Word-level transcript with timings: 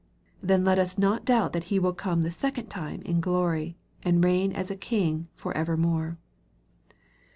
Then 0.41 0.65
let 0.65 0.79
us 0.79 0.97
not 0.97 1.25
doubt 1.25 1.53
that 1.53 1.65
He 1.65 1.77
will 1.77 1.93
come 1.93 2.23
the 2.23 2.31
second 2.31 2.69
time 2.71 3.03
in 3.03 3.21
glory, 3.21 3.77
and 4.01 4.23
reign 4.25 4.51
as 4.51 4.71
a 4.71 4.75
King 4.75 5.27
for 5.35 5.55
evermore. 5.55 6.17